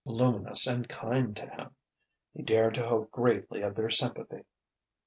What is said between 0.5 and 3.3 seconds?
and kind to him: he dared to hope